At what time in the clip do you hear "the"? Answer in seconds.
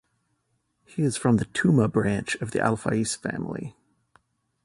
1.37-1.45, 2.49-2.59